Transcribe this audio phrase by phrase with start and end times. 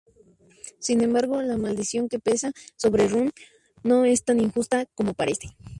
[0.79, 3.33] Sin embargo, la maldición que pesa sobre Rune
[3.83, 5.55] no es tan injusta como parece...